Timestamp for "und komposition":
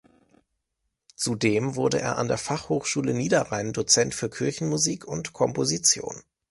5.05-6.23